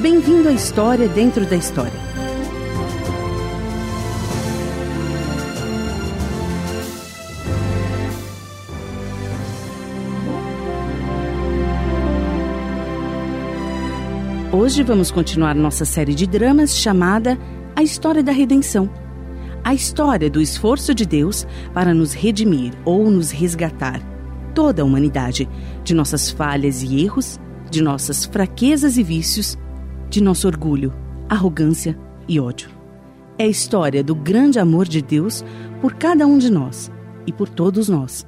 [0.00, 1.92] Bem-vindo à História Dentro da História.
[14.50, 17.38] Hoje vamos continuar nossa série de dramas chamada
[17.76, 18.88] A História da Redenção.
[19.62, 24.00] A história do esforço de Deus para nos redimir ou nos resgatar,
[24.54, 25.46] toda a humanidade,
[25.84, 27.38] de nossas falhas e erros,
[27.70, 29.58] de nossas fraquezas e vícios,
[30.10, 30.92] de nosso orgulho,
[31.28, 31.96] arrogância
[32.28, 32.68] e ódio.
[33.38, 35.44] É a história do grande amor de Deus
[35.80, 36.90] por cada um de nós
[37.26, 38.26] e por todos nós.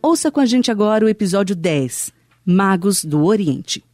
[0.00, 2.12] Ouça com a gente agora o episódio 10
[2.46, 3.84] Magos do Oriente.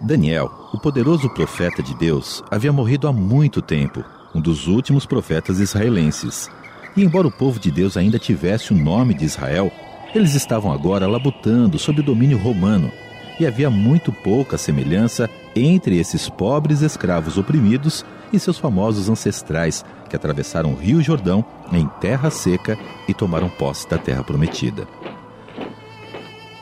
[0.00, 4.04] Daniel, o poderoso profeta de Deus, havia morrido há muito tempo,
[4.34, 6.48] um dos últimos profetas israelenses.
[6.96, 9.72] E embora o povo de Deus ainda tivesse o nome de Israel,
[10.14, 12.90] eles estavam agora labutando sob o domínio romano,
[13.38, 20.16] e havia muito pouca semelhança entre esses pobres escravos oprimidos e seus famosos ancestrais que
[20.16, 24.86] atravessaram o Rio Jordão em terra seca e tomaram posse da terra prometida.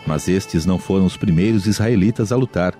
[0.06, 2.74] Mas estes não foram os primeiros israelitas a lutar.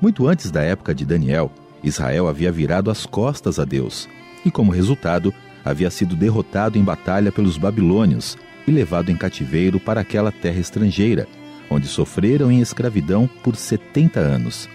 [0.00, 1.50] Muito antes da época de Daniel,
[1.82, 4.08] Israel havia virado as costas a Deus
[4.44, 5.34] e, como resultado,
[5.64, 11.26] havia sido derrotado em batalha pelos babilônios e levado em cativeiro para aquela terra estrangeira,
[11.72, 14.68] onde sofreram em escravidão por 70 anos.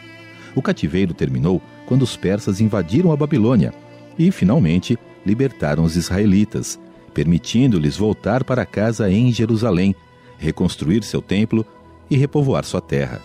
[0.56, 3.74] O cativeiro terminou quando os persas invadiram a Babilônia
[4.18, 6.80] e, finalmente, libertaram os israelitas,
[7.14, 9.96] permitindo-lhes voltar para casa em Jerusalém,
[10.38, 11.66] reconstruir seu templo
[12.10, 13.22] e repovoar sua terra.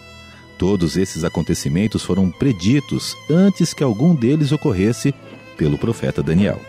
[0.59, 5.15] Todos esses acontecimentos foram preditos antes que algum deles ocorresse
[5.57, 6.61] pelo profeta Daniel.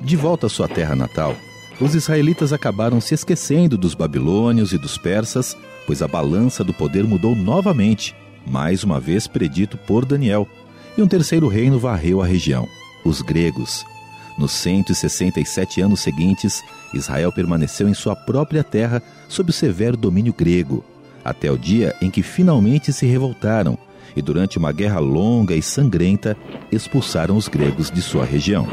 [0.00, 1.36] De volta à sua terra natal,
[1.82, 7.02] os israelitas acabaram se esquecendo dos babilônios e dos persas, pois a balança do poder
[7.02, 8.14] mudou novamente,
[8.46, 10.46] mais uma vez predito por Daniel,
[10.96, 12.68] e um terceiro reino varreu a região,
[13.04, 13.84] os gregos.
[14.38, 16.62] Nos 167 anos seguintes,
[16.94, 20.84] Israel permaneceu em sua própria terra sob o severo domínio grego,
[21.24, 23.76] até o dia em que finalmente se revoltaram
[24.14, 26.36] e, durante uma guerra longa e sangrenta,
[26.70, 28.68] expulsaram os gregos de sua região.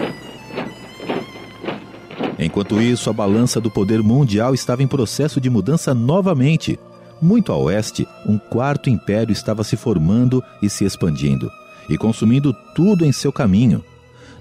[2.39, 6.79] Enquanto isso, a balança do poder mundial estava em processo de mudança novamente.
[7.21, 11.51] Muito a oeste, um quarto império estava se formando e se expandindo,
[11.89, 13.83] e consumindo tudo em seu caminho.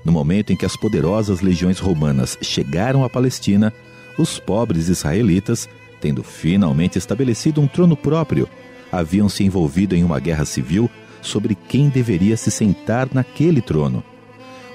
[0.04, 3.74] No momento em que as poderosas legiões romanas chegaram à Palestina,
[4.16, 5.68] os pobres israelitas
[6.00, 8.48] tendo finalmente estabelecido um trono próprio,
[8.90, 14.02] haviam se envolvido em uma guerra civil sobre quem deveria se sentar naquele trono.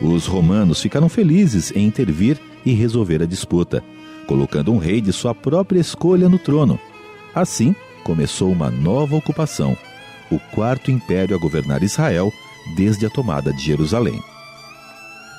[0.01, 3.83] Os romanos ficaram felizes em intervir e resolver a disputa,
[4.27, 6.79] colocando um rei de sua própria escolha no trono.
[7.33, 9.77] Assim, começou uma nova ocupação,
[10.31, 12.31] o quarto império a governar Israel
[12.75, 14.21] desde a tomada de Jerusalém.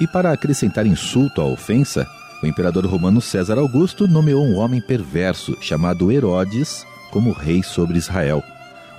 [0.01, 2.07] E para acrescentar insulto à ofensa,
[2.43, 8.43] o imperador romano César Augusto nomeou um homem perverso chamado Herodes como rei sobre Israel,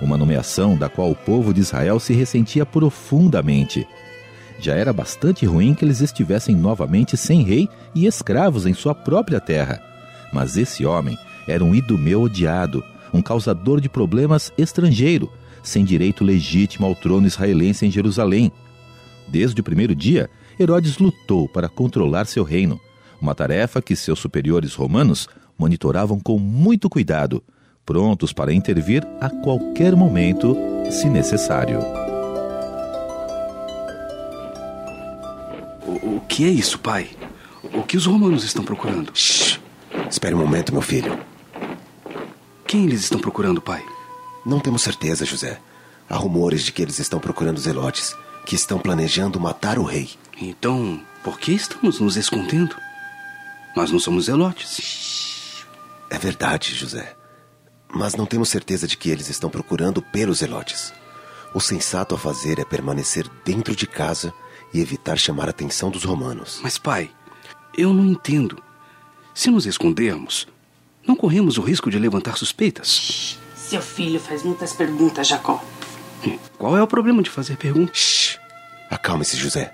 [0.00, 3.86] uma nomeação da qual o povo de Israel se ressentia profundamente.
[4.58, 9.40] Já era bastante ruim que eles estivessem novamente sem rei e escravos em sua própria
[9.40, 9.82] terra.
[10.32, 15.30] Mas esse homem era um idumeu odiado, um causador de problemas estrangeiro,
[15.62, 18.50] sem direito legítimo ao trono israelense em Jerusalém.
[19.28, 22.80] Desde o primeiro dia, Herodes lutou para controlar seu reino,
[23.20, 25.28] uma tarefa que seus superiores romanos
[25.58, 27.42] monitoravam com muito cuidado,
[27.84, 30.56] prontos para intervir a qualquer momento,
[30.90, 32.05] se necessário.
[36.36, 37.08] Que é isso, pai?
[37.72, 39.10] O que os romanos estão procurando?
[39.14, 39.58] Shhh.
[40.10, 41.18] Espere um momento, meu filho.
[42.66, 43.82] Quem eles estão procurando, pai?
[44.44, 45.58] Não temos certeza, José.
[46.06, 48.14] Há rumores de que eles estão procurando os Elotes,
[48.44, 50.10] que estão planejando matar o rei.
[50.38, 52.76] Então, por que estamos nos escondendo?
[53.74, 55.64] Nós não somos zelotes.
[56.10, 57.16] É verdade, José.
[57.88, 60.92] Mas não temos certeza de que eles estão procurando pelos zelotes.
[61.54, 64.34] O sensato a fazer é permanecer dentro de casa
[64.72, 66.60] e evitar chamar a atenção dos romanos.
[66.62, 67.10] Mas, pai,
[67.76, 68.62] eu não entendo.
[69.34, 70.46] Se nos escondermos,
[71.06, 73.38] não corremos o risco de levantar suspeitas.
[73.54, 75.62] Seu filho faz muitas perguntas, Jacó.
[76.58, 77.98] Qual é o problema de fazer perguntas?
[77.98, 78.38] Shhh.
[78.90, 79.72] Acalme-se, José.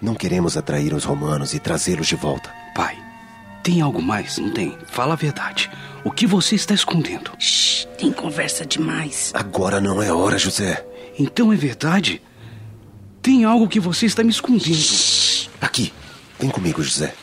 [0.00, 2.52] Não queremos atrair os romanos e trazê-los de volta.
[2.74, 2.98] Pai,
[3.62, 4.76] tem algo mais, não tem?
[4.86, 5.70] Fala a verdade.
[6.04, 7.30] O que você está escondendo?
[7.38, 9.30] Shh, tem conversa demais.
[9.34, 10.84] Agora não é hora, José.
[11.18, 12.20] Então é verdade?
[13.24, 14.74] Tem algo que você está me escondendo.
[14.74, 15.48] Shh.
[15.58, 15.90] Aqui,
[16.38, 17.14] vem comigo, José.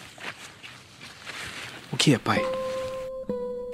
[1.94, 2.44] O que é, pai?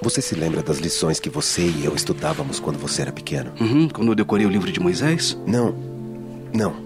[0.02, 3.50] Você se lembra das lições que você e eu estudávamos quando você era pequeno?
[3.58, 5.38] Uhum, quando eu decorei o livro de Moisés?
[5.46, 5.74] Não.
[6.52, 6.76] Não.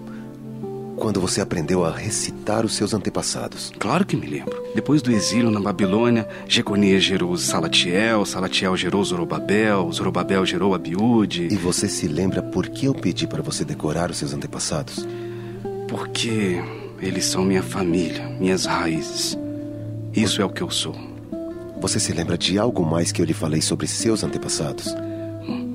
[0.95, 3.69] Quando você aprendeu a recitar os seus antepassados.
[3.77, 4.63] Claro que me lembro.
[4.73, 11.49] Depois do exílio na Babilônia, Jeconias gerou Salatiel, Salatiel gerou Zorobabel, Zorobabel gerou Abiúde.
[11.51, 15.05] E você se lembra por que eu pedi para você decorar os seus antepassados?
[15.93, 16.59] Porque
[16.99, 19.37] eles são minha família, minhas raízes.
[20.11, 20.95] Isso é o que eu sou.
[21.79, 24.87] Você se lembra de algo mais que eu lhe falei sobre seus antepassados?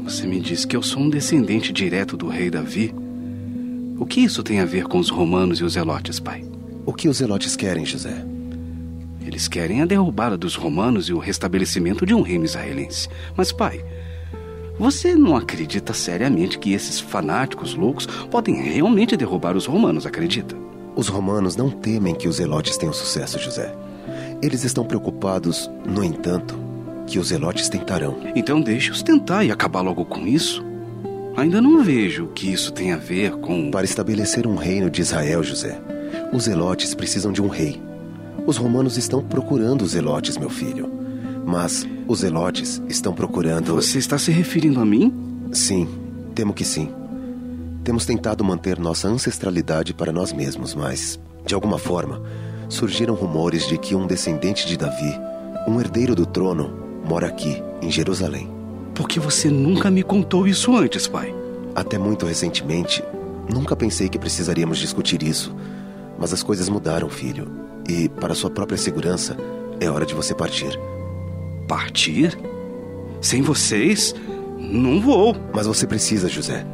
[0.03, 2.93] Você me disse que eu sou um descendente direto do rei Davi.
[3.97, 6.45] O que isso tem a ver com os romanos e os zelotes, pai?
[6.85, 8.27] O que os zelotes querem, José?
[9.25, 13.09] Eles querem a derrubada dos romanos e o restabelecimento de um reino israelense.
[13.37, 13.85] Mas, pai,
[14.79, 20.57] você não acredita seriamente que esses fanáticos loucos podem realmente derrubar os romanos, acredita?
[20.95, 23.75] Os romanos não temem que os zelotes tenham sucesso, José.
[24.41, 26.59] Eles estão preocupados, no entanto,
[27.07, 28.19] que os zelotes tentarão.
[28.37, 30.65] Então deixe-os tentar e acabar logo com isso.
[31.37, 33.71] Ainda não vejo o que isso tem a ver com.
[33.71, 35.81] Para estabelecer um reino de Israel, José,
[36.33, 37.81] os zelotes precisam de um rei.
[38.47, 40.98] Os romanos estão procurando os zelotes, meu filho.
[41.49, 43.75] Mas os zelotes estão procurando.
[43.77, 45.49] Você está se referindo a mim?
[45.51, 45.89] Sim,
[46.35, 46.91] temo que sim.
[47.83, 52.21] Temos tentado manter nossa ancestralidade para nós mesmos, mas, de alguma forma,
[52.69, 55.19] surgiram rumores de que um descendente de Davi,
[55.67, 56.71] um herdeiro do trono,
[57.03, 58.51] mora aqui, em Jerusalém.
[58.95, 61.35] Por que você nunca me contou isso antes, pai?
[61.75, 63.03] Até muito recentemente,
[63.51, 65.57] nunca pensei que precisaríamos discutir isso.
[66.19, 67.49] Mas as coisas mudaram, filho.
[67.89, 69.35] E, para sua própria segurança,
[69.81, 70.79] é hora de você partir.
[71.69, 72.37] Partir?
[73.21, 74.15] Sem vocês?
[74.59, 75.37] Não vou.
[75.55, 76.67] Mas você precisa, José.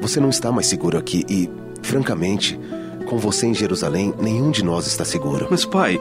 [0.00, 1.48] Você não está mais seguro aqui e,
[1.82, 2.58] francamente,
[3.06, 5.46] com você em Jerusalém, nenhum de nós está seguro.
[5.48, 6.00] Mas, pai,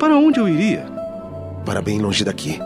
[0.00, 0.86] para onde eu iria?
[1.64, 2.58] Para bem longe daqui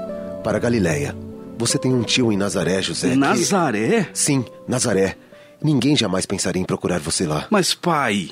[0.43, 1.15] para Galiléia.
[1.59, 3.15] Você tem um tio em Nazaré, José.
[3.15, 4.05] Nazaré?
[4.05, 4.19] Que...
[4.19, 5.17] Sim, Nazaré.
[5.63, 7.47] Ninguém jamais pensaria em procurar você lá.
[7.51, 8.31] Mas, pai.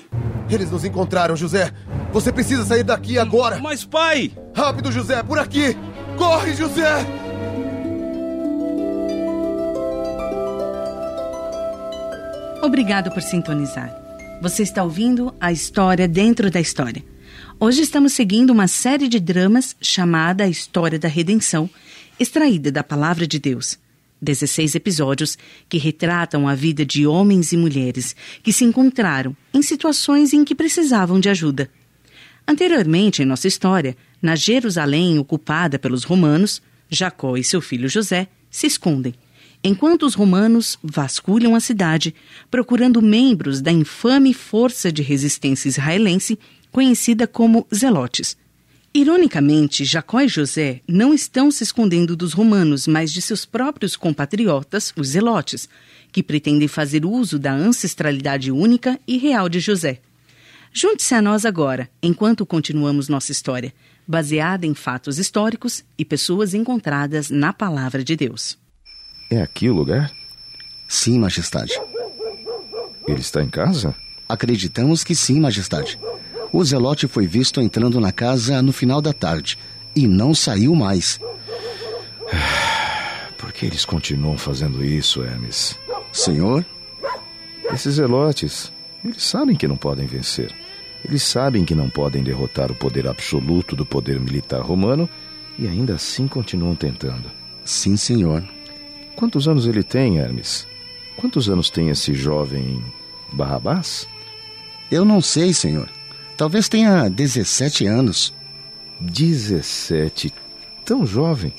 [0.48, 1.72] Eles nos encontraram, José.
[2.12, 3.58] Você precisa sair daqui agora.
[3.58, 4.30] Mas, pai.
[4.54, 5.76] Rápido, José, por aqui.
[6.16, 7.06] Corre, José.
[12.62, 13.94] Obrigado por sintonizar.
[14.42, 17.04] Você está ouvindo a história dentro da história.
[17.60, 21.70] Hoje estamos seguindo uma série de dramas chamada A História da Redenção
[22.18, 23.78] extraída da Palavra de Deus.
[24.20, 25.36] 16 episódios
[25.68, 30.54] que retratam a vida de homens e mulheres que se encontraram em situações em que
[30.54, 31.70] precisavam de ajuda.
[32.48, 38.66] Anteriormente em nossa história, na Jerusalém ocupada pelos romanos, Jacó e seu filho José se
[38.66, 39.14] escondem,
[39.62, 42.14] enquanto os romanos vasculham a cidade,
[42.50, 46.38] procurando membros da infame força de resistência israelense
[46.70, 48.36] conhecida como Zelotes.
[48.94, 54.90] Ironicamente, Jacó e José não estão se escondendo dos romanos, mas de seus próprios compatriotas,
[54.96, 55.68] os zelotes,
[56.10, 60.00] que pretendem fazer uso da ancestralidade única e real de José.
[60.72, 63.74] Junte-se a nós agora, enquanto continuamos nossa história,
[64.06, 68.58] baseada em fatos históricos e pessoas encontradas na palavra de Deus.
[69.30, 70.12] É aqui o lugar?
[70.88, 71.72] Sim, majestade.
[73.08, 73.94] Ele está em casa?
[74.28, 75.98] Acreditamos que sim, majestade.
[76.52, 79.58] O Zelote foi visto entrando na casa no final da tarde
[79.94, 81.20] e não saiu mais.
[83.38, 85.78] Por que eles continuam fazendo isso, Hermes?
[86.12, 86.64] Senhor?
[87.72, 88.72] Esses Zelotes,
[89.04, 90.54] eles sabem que não podem vencer.
[91.08, 95.08] Eles sabem que não podem derrotar o poder absoluto do poder militar romano
[95.56, 97.30] e ainda assim continuam tentando.
[97.64, 98.42] Sim, senhor.
[99.14, 100.66] Quantos anos ele tem, Hermes?
[101.16, 102.82] Quantos anos tem esse jovem
[103.32, 104.08] Barrabás?
[104.90, 105.88] Eu não sei, senhor.
[106.36, 108.34] Talvez tenha 17 anos.
[109.00, 110.34] 17?
[110.84, 111.54] Tão jovem.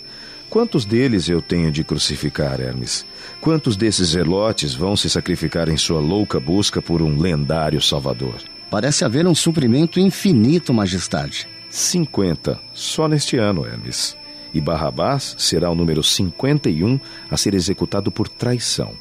[0.50, 3.06] Quantos deles eu tenho de crucificar, Hermes?
[3.40, 8.36] Quantos desses zelotes vão se sacrificar em sua louca busca por um lendário Salvador?
[8.70, 11.48] Parece haver um suprimento infinito, Majestade.
[11.70, 14.16] 50, só neste ano, Hermes.
[14.54, 18.94] E Barrabás será o número 51 a ser executado por traição.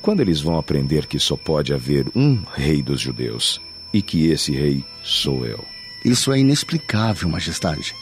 [0.00, 3.60] Quando eles vão aprender que só pode haver um rei dos judeus?
[3.94, 5.64] e que esse rei sou eu.
[6.04, 7.94] Isso é inexplicável, Majestade.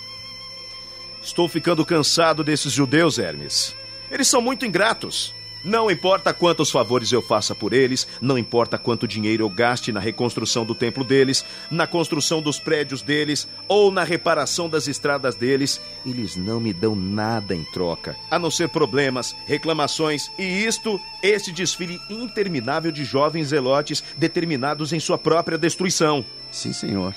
[1.23, 3.77] Estou ficando cansado desses judeus, Hermes.
[4.11, 5.35] Eles são muito ingratos.
[5.65, 10.01] Não importa quantos favores eu faça por eles, não importa quanto dinheiro eu gaste na
[10.01, 15.81] reconstrução do templo deles, na construção dos prédios deles ou na reparação das estradas deles,
[16.05, 21.53] eles não me dão nada em troca, a não ser problemas, reclamações e isto, esse
[21.53, 26.25] desfile interminável de jovens zelotes determinados em sua própria destruição.
[26.51, 27.15] Sim, senhor.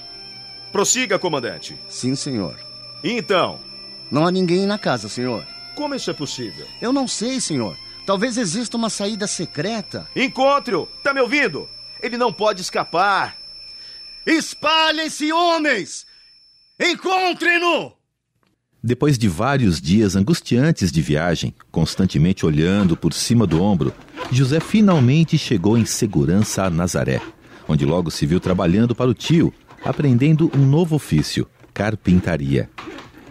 [0.71, 1.75] Prossiga, comandante.
[1.89, 2.59] Sim, senhor.
[3.03, 3.59] Então?
[4.11, 5.45] Não há ninguém na casa, senhor.
[5.75, 6.65] Como isso é possível?
[6.81, 7.75] Eu não sei, senhor.
[8.05, 10.07] Talvez exista uma saída secreta.
[10.15, 10.87] Encontre-o!
[11.03, 11.67] Tá me ouvindo?
[12.01, 13.35] Ele não pode escapar.
[14.25, 16.05] Espalhem-se, homens!
[16.79, 17.93] Encontrem-no!
[18.83, 23.91] Depois de vários dias angustiantes de viagem, constantemente olhando por cima do ombro,
[24.31, 27.19] José finalmente chegou em segurança a Nazaré,
[27.67, 29.51] onde logo se viu trabalhando para o tio,
[29.83, 32.69] aprendendo um novo ofício, carpintaria.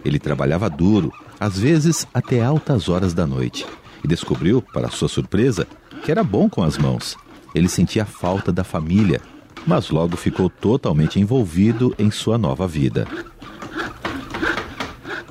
[0.03, 3.65] Ele trabalhava duro, às vezes até altas horas da noite,
[4.05, 5.67] e descobriu, para sua surpresa,
[6.03, 7.17] que era bom com as mãos.
[7.55, 9.19] Ele sentia falta da família,
[9.65, 13.07] mas logo ficou totalmente envolvido em sua nova vida.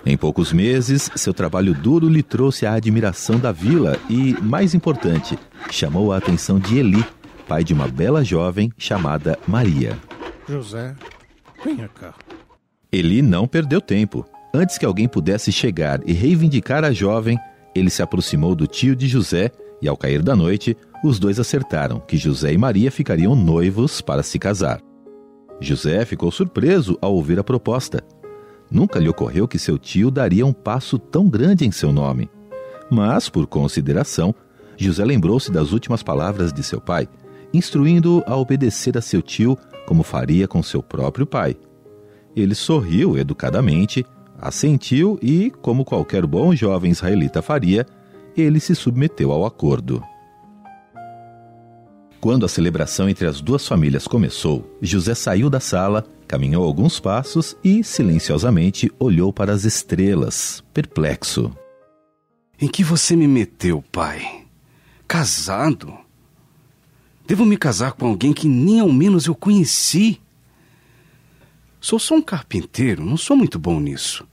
[0.04, 5.38] Em poucos meses, seu trabalho duro lhe trouxe a admiração da vila e, mais importante,
[5.70, 7.04] chamou a atenção de Eli,
[7.48, 9.96] pai de uma bela jovem chamada Maria.
[10.48, 10.94] José,
[11.64, 12.12] venha cá.
[12.92, 14.26] Eli não perdeu tempo.
[14.52, 17.38] Antes que alguém pudesse chegar e reivindicar a jovem,
[17.74, 19.50] ele se aproximou do tio de José
[19.80, 24.22] e, ao cair da noite, os dois acertaram que José e Maria ficariam noivos para
[24.22, 24.80] se casar.
[25.60, 28.02] José ficou surpreso ao ouvir a proposta.
[28.70, 32.30] Nunca lhe ocorreu que seu tio daria um passo tão grande em seu nome.
[32.90, 34.34] Mas, por consideração,
[34.76, 37.08] José lembrou-se das últimas palavras de seu pai,
[37.52, 41.56] instruindo-o a obedecer a seu tio como faria com seu próprio pai.
[42.34, 44.04] Ele sorriu educadamente,
[44.44, 47.86] assentiu e, como qualquer bom jovem israelita faria,
[48.36, 50.04] ele se submeteu ao acordo.
[52.20, 57.56] Quando a celebração entre as duas famílias começou, José saiu da sala, caminhou alguns passos
[57.64, 61.50] e, silenciosamente, olhou para as estrelas, perplexo.
[62.60, 64.44] Em que você me meteu, pai?
[65.08, 65.92] Casado?
[67.26, 70.20] Devo me casar com alguém que nem ao menos eu conheci?
[71.80, 74.26] Sou só um carpinteiro, não sou muito bom nisso.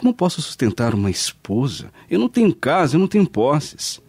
[0.00, 1.92] Como posso sustentar uma esposa?
[2.08, 4.00] Eu não tenho casa, eu não tenho posses.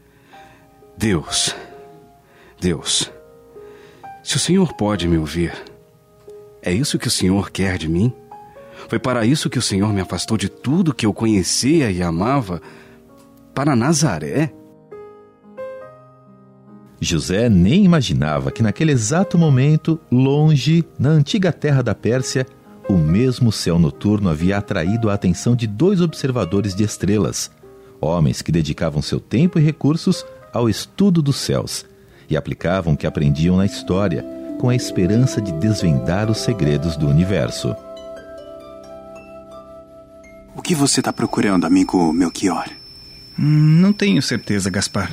[0.98, 1.54] Deus,
[2.58, 3.12] Deus,
[4.24, 5.52] se o Senhor pode me ouvir,
[6.62, 8.14] é isso que o Senhor quer de mim?
[8.88, 12.62] Foi para isso que o Senhor me afastou de tudo que eu conhecia e amava?
[13.54, 14.54] Para Nazaré?
[17.02, 22.48] José nem imaginava que naquele exato momento, longe, na antiga terra da Pérsia,
[22.92, 27.50] o mesmo céu noturno havia atraído a atenção de dois observadores de estrelas,
[28.02, 31.86] homens que dedicavam seu tempo e recursos ao estudo dos céus
[32.30, 34.26] e aplicavam o que aprendiam na história,
[34.60, 37.76] com a esperança de desvendar os segredos do universo.
[40.56, 42.70] O que você está procurando, amigo Melchior?
[43.40, 45.12] Hum, não tenho certeza, Gaspar.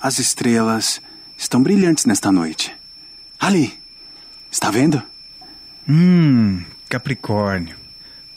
[0.00, 1.00] As estrelas
[1.38, 2.72] estão brilhantes nesta noite.
[3.38, 3.72] Ali,
[4.50, 5.09] está vendo?
[5.92, 7.74] Hum, Capricórnio.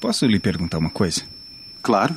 [0.02, 1.22] Posso lhe perguntar uma coisa?
[1.84, 2.16] Claro.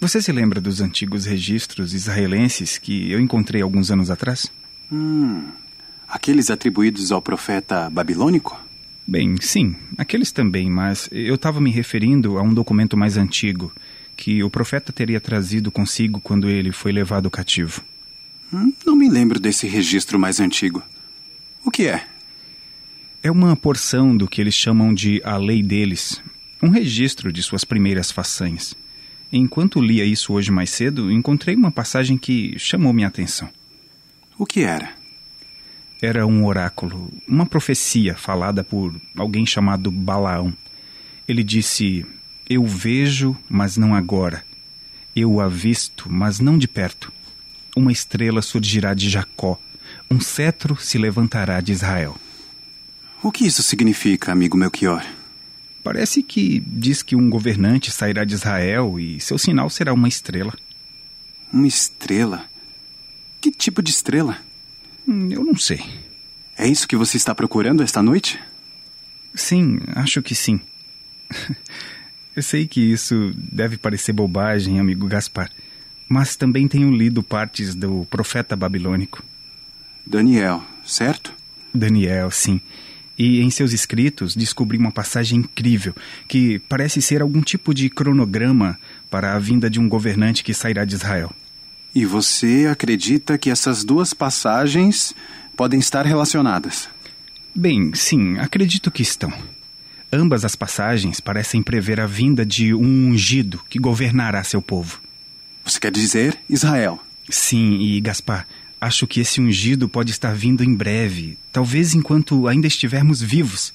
[0.00, 4.50] Você se lembra dos antigos registros israelenses que eu encontrei alguns anos atrás?
[4.90, 5.48] Hum,
[6.08, 8.58] aqueles atribuídos ao profeta babilônico?
[9.06, 13.70] Bem, sim, aqueles também, mas eu estava me referindo a um documento mais antigo
[14.16, 17.82] que o profeta teria trazido consigo quando ele foi levado cativo.
[18.50, 20.82] Hum, não me lembro desse registro mais antigo.
[21.62, 22.06] O que é?
[23.24, 26.22] É uma porção do que eles chamam de a lei deles,
[26.62, 28.76] um registro de suas primeiras façanhas.
[29.32, 33.48] Enquanto lia isso hoje mais cedo, encontrei uma passagem que chamou minha atenção.
[34.36, 34.90] O que era?
[36.02, 40.52] Era um oráculo, uma profecia falada por alguém chamado Balaão.
[41.26, 42.04] Ele disse:
[42.46, 44.44] Eu vejo, mas não agora.
[45.16, 47.10] Eu a visto, mas não de perto.
[47.74, 49.58] Uma estrela surgirá de Jacó,
[50.10, 52.20] um cetro se levantará de Israel.
[53.24, 55.02] O que isso significa, amigo Melchior?
[55.82, 60.52] Parece que diz que um governante sairá de Israel e seu sinal será uma estrela.
[61.50, 62.44] Uma estrela?
[63.40, 64.36] Que tipo de estrela?
[65.08, 65.82] Hum, eu não sei.
[66.54, 68.38] É isso que você está procurando esta noite?
[69.34, 70.60] Sim, acho que sim.
[72.36, 75.50] eu sei que isso deve parecer bobagem, amigo Gaspar,
[76.06, 79.24] mas também tenho lido partes do profeta babilônico.
[80.06, 81.32] Daniel, certo?
[81.72, 82.60] Daniel, sim
[83.18, 85.94] e em seus escritos descobri uma passagem incrível
[86.28, 88.78] que parece ser algum tipo de cronograma
[89.10, 91.32] para a vinda de um governante que sairá de Israel.
[91.94, 95.14] E você acredita que essas duas passagens
[95.56, 96.88] podem estar relacionadas?
[97.54, 99.32] Bem, sim, acredito que estão.
[100.12, 105.00] Ambas as passagens parecem prever a vinda de um ungido que governará seu povo.
[105.64, 107.00] Você quer dizer Israel?
[107.30, 108.46] Sim, e Gaspar,
[108.84, 113.72] Acho que esse ungido pode estar vindo em breve, talvez enquanto ainda estivermos vivos.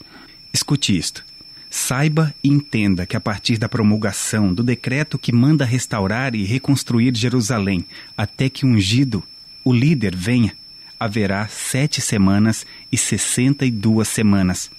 [0.54, 1.26] Escute isto.
[1.68, 7.18] Saiba e entenda que a partir da promulgação do decreto que manda restaurar e reconstruir
[7.18, 9.24] Jerusalém, até que o ungido,
[9.66, 10.56] o líder, venha,
[11.00, 14.70] haverá sete semanas e sessenta e duas semanas.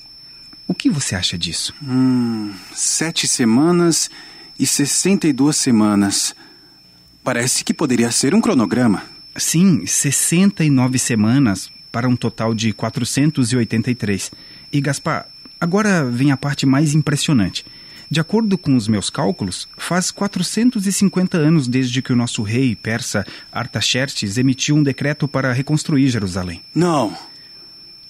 [0.65, 1.75] O que você acha disso?
[1.83, 4.09] Hum, sete semanas
[4.57, 6.37] e sessenta e duas semanas.
[7.25, 9.03] Parece que poderia ser um cronograma.
[9.37, 14.31] Sim, 69 semanas para um total de 483.
[14.73, 15.27] E Gaspar,
[15.61, 17.65] agora vem a parte mais impressionante.
[18.11, 23.25] De acordo com os meus cálculos, faz 450 anos desde que o nosso rei persa
[23.53, 26.61] Artaxerxes emitiu um decreto para reconstruir Jerusalém.
[26.75, 27.17] Não.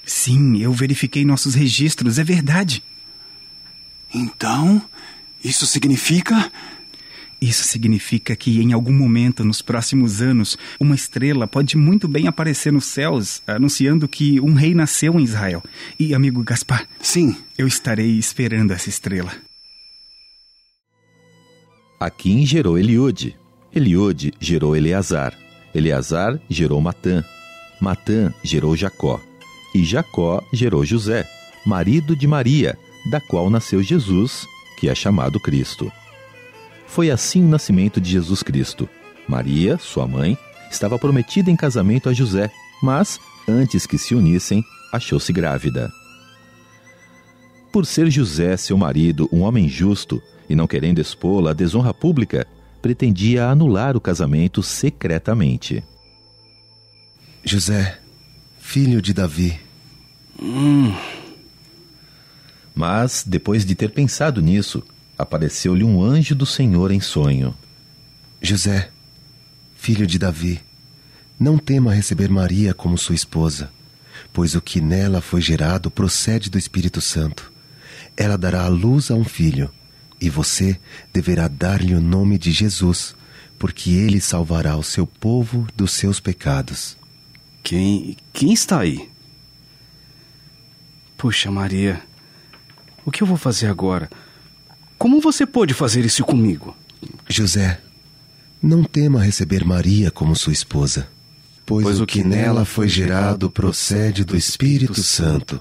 [0.05, 2.83] Sim, eu verifiquei nossos registros, é verdade.
[4.13, 4.83] Então,
[5.45, 6.51] isso significa
[7.41, 12.73] isso significa que em algum momento nos próximos anos, uma estrela pode muito bem aparecer
[12.73, 15.63] nos céus, anunciando que um rei nasceu em Israel.
[15.99, 19.33] E, amigo Gaspar, sim, eu estarei esperando essa estrela.
[21.99, 23.37] Aquim gerou Eliude.
[23.75, 25.35] Eliude gerou Eleazar.
[25.75, 27.25] Eleazar gerou Matã.
[27.81, 29.21] Matã gerou Jacó.
[29.75, 31.27] E Jacó gerou José,
[31.65, 32.77] marido de Maria,
[33.11, 34.47] da qual nasceu Jesus,
[34.79, 35.91] que é chamado Cristo.
[36.91, 38.89] Foi assim o nascimento de Jesus Cristo.
[39.29, 40.37] Maria, sua mãe,
[40.69, 42.51] estava prometida em casamento a José,
[42.83, 45.89] mas, antes que se unissem, achou-se grávida.
[47.73, 52.45] Por ser José, seu marido, um homem justo e não querendo expô-la à desonra pública,
[52.83, 55.85] pretendia anular o casamento secretamente.
[57.45, 58.01] José,
[58.59, 59.61] filho de Davi.
[60.43, 60.93] Hum.
[62.75, 64.83] Mas, depois de ter pensado nisso,
[65.21, 67.55] apareceu-lhe um anjo do Senhor em sonho.
[68.41, 68.91] José,
[69.77, 70.61] filho de Davi,
[71.39, 73.71] não tema receber Maria como sua esposa,
[74.33, 77.53] pois o que nela foi gerado procede do Espírito Santo.
[78.17, 79.71] Ela dará à luz a um filho,
[80.21, 80.79] e você
[81.13, 83.15] deverá dar-lhe o nome de Jesus,
[83.59, 86.97] porque ele salvará o seu povo dos seus pecados.
[87.63, 89.09] Quem, quem está aí?
[91.17, 92.03] Puxa, Maria,
[93.05, 94.11] o que eu vou fazer agora?
[95.01, 96.77] Como você pôde fazer isso comigo?
[97.27, 97.81] José,
[98.63, 101.09] não tema receber Maria como sua esposa,
[101.65, 105.59] pois, pois o que nela foi gerado procede do Espírito Santo.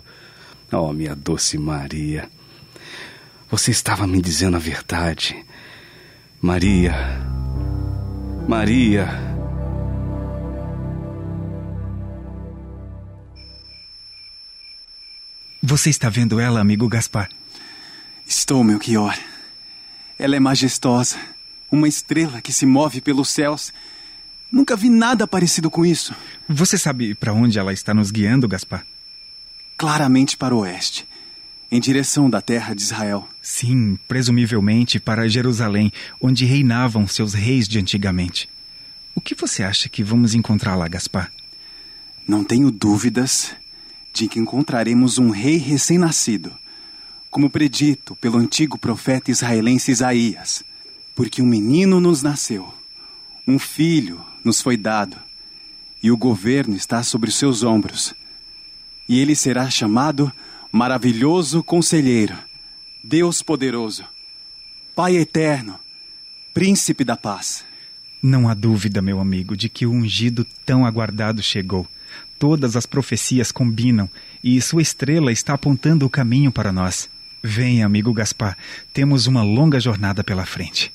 [0.70, 2.30] Oh, minha doce Maria,
[3.50, 5.38] você estava me dizendo a verdade.
[6.42, 6.94] Maria,
[8.46, 9.08] Maria.
[15.64, 17.30] Você está vendo ela, amigo Gaspar?
[18.30, 19.18] Estou, Melchior.
[20.20, 21.18] Ela é majestosa,
[21.72, 23.74] uma estrela que se move pelos céus.
[24.52, 26.14] Nunca vi nada parecido com isso.
[26.48, 28.86] Você sabe para onde ela está nos guiando, Gaspar?
[29.76, 31.08] Claramente para o oeste,
[31.72, 33.28] em direção da terra de Israel.
[33.42, 38.48] Sim, presumivelmente para Jerusalém, onde reinavam seus reis de antigamente.
[39.16, 41.32] O que você acha que vamos encontrar lá, Gaspar?
[42.28, 43.56] Não tenho dúvidas
[44.14, 46.54] de que encontraremos um rei recém-nascido
[47.30, 50.64] como predito pelo antigo profeta israelense Isaías,
[51.16, 52.74] porque um menino nos nasceu,
[53.48, 55.18] um filho nos foi dado,
[56.02, 58.14] e o governo está sobre os seus ombros.
[59.08, 60.32] E ele será chamado
[60.72, 62.38] Maravilhoso Conselheiro,
[63.04, 64.06] Deus Poderoso,
[64.96, 65.80] Pai Eterno,
[66.54, 67.66] Príncipe da Paz.
[68.22, 71.88] Não há dúvida, meu amigo, de que o ungido tão aguardado chegou.
[72.38, 74.10] Todas as profecias combinam
[74.44, 77.10] e sua estrela está apontando o caminho para nós.
[77.44, 78.58] Venha, amigo Gaspar.
[78.94, 80.92] Temos uma longa jornada pela frente.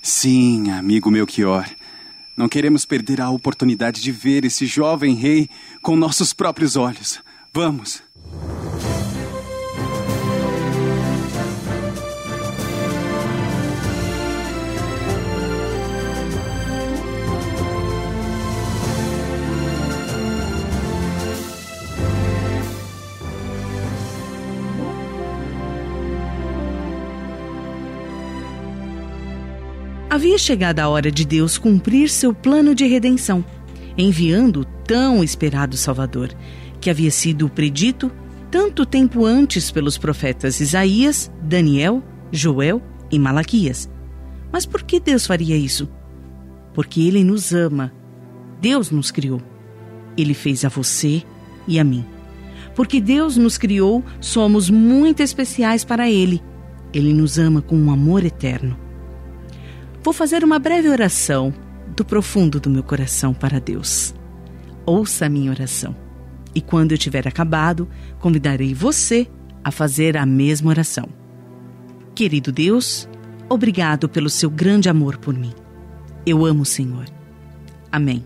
[0.00, 1.68] Sim, amigo Melchior.
[2.36, 5.48] Não queremos perder a oportunidade de ver esse jovem rei
[5.82, 7.20] com nossos próprios olhos.
[7.52, 8.02] Vamos!
[30.22, 33.44] Havia chegado a hora de Deus cumprir seu plano de redenção,
[33.98, 36.32] enviando o tão esperado Salvador,
[36.80, 38.08] que havia sido predito
[38.48, 42.80] tanto tempo antes pelos profetas Isaías, Daniel, Joel
[43.10, 43.90] e Malaquias.
[44.52, 45.90] Mas por que Deus faria isso?
[46.72, 47.92] Porque Ele nos ama.
[48.60, 49.42] Deus nos criou.
[50.16, 51.24] Ele fez a você
[51.66, 52.06] e a mim.
[52.76, 56.40] Porque Deus nos criou, somos muito especiais para Ele.
[56.94, 58.81] Ele nos ama com um amor eterno.
[60.02, 61.54] Vou fazer uma breve oração
[61.94, 64.12] do profundo do meu coração para Deus.
[64.84, 65.94] Ouça a minha oração.
[66.54, 67.88] E quando eu tiver acabado,
[68.18, 69.28] convidarei você
[69.62, 71.08] a fazer a mesma oração.
[72.16, 73.08] Querido Deus,
[73.48, 75.52] obrigado pelo seu grande amor por mim.
[76.26, 77.06] Eu amo o Senhor.
[77.90, 78.24] Amém.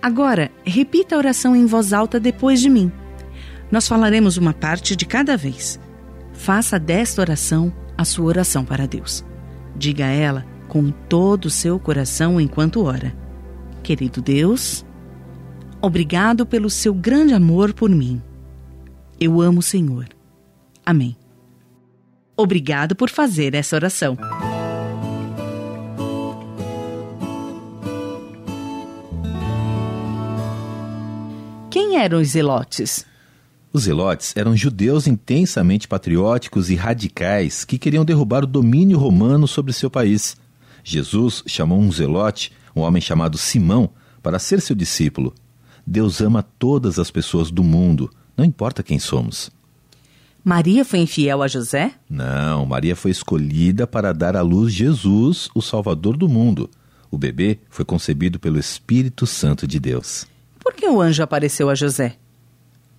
[0.00, 2.90] Agora, repita a oração em voz alta depois de mim.
[3.70, 5.78] Nós falaremos uma parte de cada vez.
[6.32, 9.22] Faça desta oração a sua oração para Deus.
[9.76, 13.14] Diga a ela com todo o seu coração enquanto ora.
[13.82, 14.84] Querido Deus,
[15.80, 18.22] obrigado pelo seu grande amor por mim.
[19.18, 20.08] Eu amo o Senhor.
[20.84, 21.16] Amém.
[22.36, 24.16] Obrigado por fazer essa oração.
[31.70, 33.09] Quem eram os zelotes?
[33.72, 39.72] Os zelotes eram judeus intensamente patrióticos e radicais que queriam derrubar o domínio romano sobre
[39.72, 40.36] seu país.
[40.82, 45.32] Jesus chamou um zelote, um homem chamado Simão, para ser seu discípulo.
[45.86, 49.50] Deus ama todas as pessoas do mundo, não importa quem somos.
[50.42, 51.92] Maria foi infiel a José?
[52.08, 56.68] Não, Maria foi escolhida para dar à luz Jesus, o Salvador do mundo.
[57.10, 60.26] O bebê foi concebido pelo Espírito Santo de Deus.
[60.58, 62.16] Por que o anjo apareceu a José?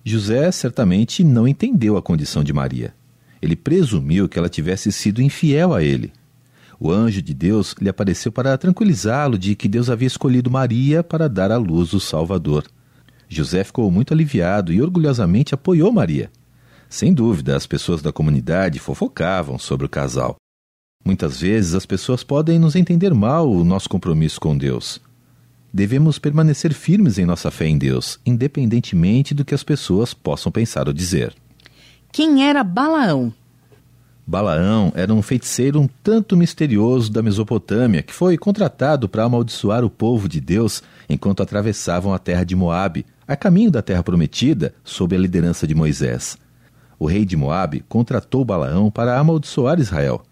[0.04, 2.94] José certamente não entendeu a condição de Maria.
[3.40, 6.12] Ele presumiu que ela tivesse sido infiel a ele.
[6.78, 11.28] O anjo de Deus lhe apareceu para tranquilizá-lo de que Deus havia escolhido Maria para
[11.28, 12.64] dar à luz o Salvador.
[13.28, 16.30] José ficou muito aliviado e orgulhosamente apoiou Maria.
[16.88, 20.36] Sem dúvida, as pessoas da comunidade fofocavam sobre o casal.
[21.04, 25.00] Muitas vezes as pessoas podem nos entender mal o nosso compromisso com Deus.
[25.72, 30.86] Devemos permanecer firmes em nossa fé em Deus, independentemente do que as pessoas possam pensar
[30.86, 31.34] ou dizer.
[32.12, 33.32] Quem era Balaão?
[34.26, 39.90] Balaão era um feiticeiro um tanto misterioso da Mesopotâmia que foi contratado para amaldiçoar o
[39.90, 45.16] povo de Deus enquanto atravessavam a terra de Moabe, a caminho da terra prometida, sob
[45.16, 46.36] a liderança de Moisés.
[46.98, 50.22] O rei de Moabe contratou Balaão para amaldiçoar Israel,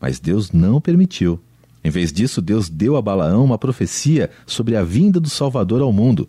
[0.00, 1.40] mas Deus não permitiu.
[1.82, 5.92] Em vez disso, Deus deu a Balaão uma profecia sobre a vinda do Salvador ao
[5.92, 6.28] mundo.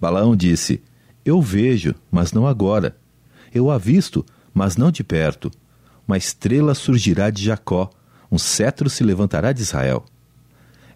[0.00, 0.82] Balaão disse:
[1.24, 2.96] Eu vejo, mas não agora.
[3.52, 5.50] Eu avisto, mas não de perto.
[6.06, 7.90] Uma estrela surgirá de Jacó,
[8.30, 10.04] um cetro se levantará de Israel.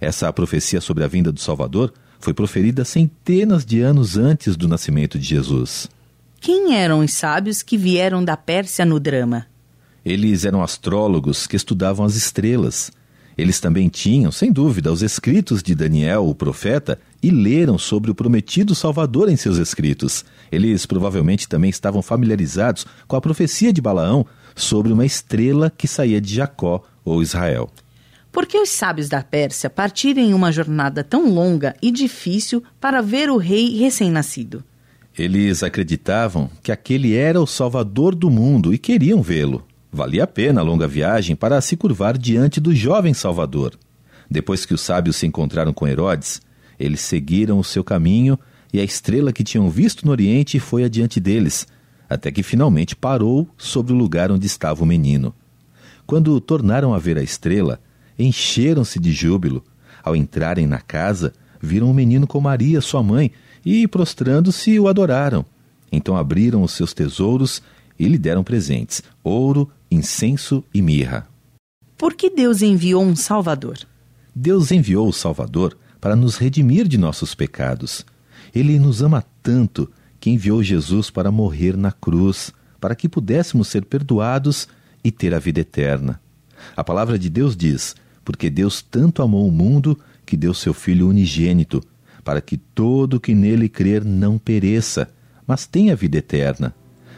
[0.01, 5.19] Essa profecia sobre a vinda do Salvador foi proferida centenas de anos antes do nascimento
[5.19, 5.89] de Jesus.
[6.41, 9.47] Quem eram os sábios que vieram da Pérsia no drama?
[10.05, 12.91] Eles eram astrólogos que estudavam as estrelas.
[13.39, 18.15] Eles também tinham, sem dúvida, os escritos de Daniel, o profeta, e leram sobre o
[18.15, 20.25] prometido Salvador em seus escritos.
[20.51, 26.21] Eles provavelmente também estavam familiarizados com a profecia de Balaão sobre uma estrela que saía
[26.21, 27.71] de Jacó ou Israel.
[28.33, 33.01] Por que os sábios da Pérsia partiram em uma jornada tão longa e difícil para
[33.01, 34.65] ver o rei recém-nascido?
[35.17, 39.68] Eles acreditavam que aquele era o Salvador do mundo e queriam vê-lo.
[39.91, 43.73] Valia a pena a longa viagem para se curvar diante do jovem Salvador.
[44.31, 46.43] Depois que os sábios se encontraram com Herodes,
[46.79, 48.39] eles seguiram o seu caminho
[48.73, 51.67] e a estrela que tinham visto no Oriente foi adiante deles,
[52.09, 55.35] até que finalmente parou sobre o lugar onde estava o menino.
[56.07, 57.81] Quando tornaram a ver a estrela,
[58.19, 59.65] encheram-se de júbilo.
[60.03, 63.33] Ao entrarem na casa, viram o menino com Maria, sua mãe,
[63.65, 65.45] e, prostrando-se, o adoraram.
[65.91, 67.63] Então abriram os seus tesouros
[67.99, 71.27] e lhe deram presentes: ouro, incenso e mirra.
[71.97, 73.79] Por que Deus enviou um Salvador?
[74.35, 78.07] Deus enviou o Salvador para nos redimir de nossos pecados.
[78.55, 83.85] Ele nos ama tanto que enviou Jesus para morrer na cruz, para que pudéssemos ser
[83.85, 84.69] perdoados
[85.03, 86.21] e ter a vida eterna.
[86.77, 91.09] A palavra de Deus diz: Porque Deus tanto amou o mundo que deu seu Filho
[91.09, 91.83] unigênito,
[92.23, 95.09] para que todo que nele crer não pereça,
[95.47, 96.75] mas tenha vida eterna.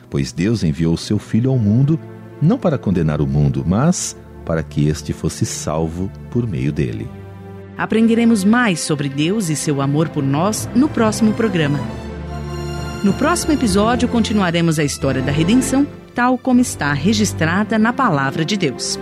[0.09, 1.99] Pois Deus enviou seu Filho ao mundo
[2.40, 7.09] não para condenar o mundo, mas para que este fosse salvo por meio dele.
[7.76, 11.79] Aprenderemos mais sobre Deus e seu amor por nós no próximo programa.
[13.03, 18.57] No próximo episódio, continuaremos a história da redenção, tal como está registrada na Palavra de
[18.57, 18.98] Deus.